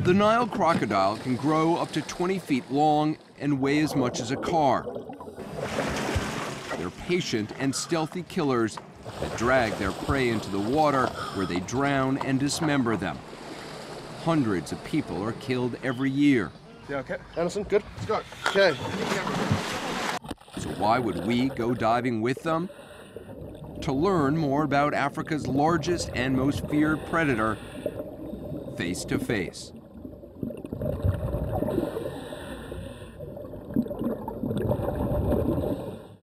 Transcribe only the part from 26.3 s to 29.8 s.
most feared predator, face to face.